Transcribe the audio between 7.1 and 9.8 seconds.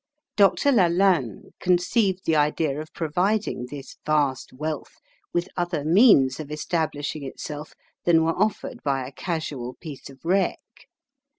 itself than were offered by a casual